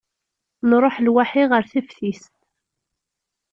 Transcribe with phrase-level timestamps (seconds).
[0.69, 2.35] Nruḥ lwaḥi ɣer teftist.